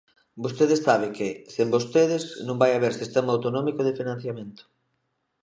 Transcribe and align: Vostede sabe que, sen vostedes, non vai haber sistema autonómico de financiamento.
Vostede 0.43 0.75
sabe 0.85 1.07
que, 1.17 1.29
sen 1.55 1.67
vostedes, 1.75 2.23
non 2.47 2.59
vai 2.61 2.71
haber 2.73 2.93
sistema 3.01 3.29
autonómico 3.33 3.81
de 3.83 3.97
financiamento. 3.99 4.63